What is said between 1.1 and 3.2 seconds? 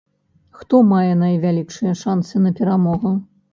найвялікшыя шанцы на перамогу?